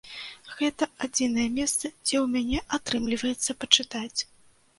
Гэта 0.61 0.87
адзінае 1.07 1.45
месца, 1.57 1.91
дзе 2.07 2.17
ў 2.23 2.33
мяне 2.37 2.59
атрымліваецца 2.79 3.57
пачытаць. 3.61 4.19